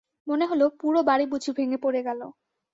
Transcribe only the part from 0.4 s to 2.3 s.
হল পুরো বাড়ি বুঝি ভেঙে পড়ে গেল।